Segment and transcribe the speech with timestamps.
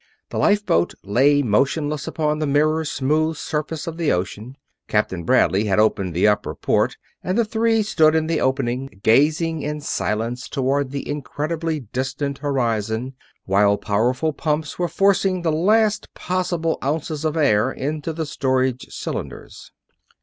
[0.31, 4.57] The lifeboat lay motionless upon the mirror smooth surface of the ocean.
[4.87, 9.61] Captain Bradley had opened the upper port and the three stood in the opening, gazing
[9.61, 13.13] in silence toward the incredibly distant horizon,
[13.45, 19.71] while powerful pumps were forcing the last possible ounces of air into the storage cylinders.